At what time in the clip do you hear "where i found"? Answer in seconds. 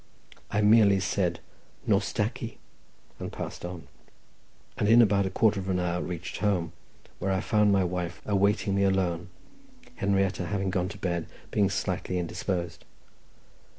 7.19-7.71